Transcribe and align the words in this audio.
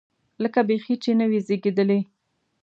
لکه 0.43 0.59
بیخي 0.69 0.95
چې 1.03 1.11
نه 1.19 1.25
وي 1.29 1.39
زېږېدلی. 1.47 1.99